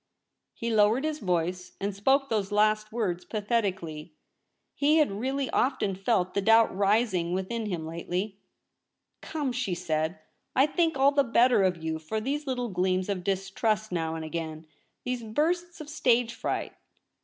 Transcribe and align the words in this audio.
He 0.55 0.71
lowered 0.73 1.03
his 1.03 1.19
voice 1.19 1.73
and 1.79 1.95
spoke 1.95 2.27
those 2.27 2.51
last 2.51 2.91
words 2.91 3.23
pathetically. 3.23 4.15
He 4.73 4.97
had 4.97 5.11
really 5.11 5.47
often 5.51 5.93
felt 5.93 6.33
the 6.33 6.41
doubt 6.41 6.75
rising 6.75 7.33
within 7.33 7.67
him 7.67 7.85
lately. 7.85 8.39
* 8.79 9.21
Come,' 9.21 9.51
she 9.51 9.75
said,' 9.75 10.17
I 10.55 10.65
think 10.65 10.97
all 10.97 11.11
the 11.11 11.23
better 11.23 11.61
of 11.61 11.77
you 11.83 11.99
for 11.99 12.19
these 12.19 12.47
little 12.47 12.69
gleams 12.69 13.09
of 13.09 13.23
distrust 13.23 13.91
now 13.91 14.15
and 14.15 14.25
again— 14.25 14.65
these 15.05 15.21
bursts 15.21 15.79
of 15.79 15.87
stage 15.87 16.33
fright. 16.33 16.73